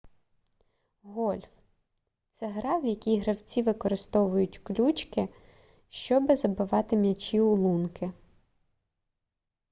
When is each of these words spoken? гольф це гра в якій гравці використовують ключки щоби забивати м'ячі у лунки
гольф 1.03 1.49
це 2.31 2.47
гра 2.47 2.77
в 2.77 2.85
якій 2.85 3.19
гравці 3.19 3.61
використовують 3.61 4.57
ключки 4.57 5.29
щоби 5.89 6.35
забивати 6.35 6.95
м'ячі 6.97 7.39
у 7.41 7.55
лунки 7.55 8.11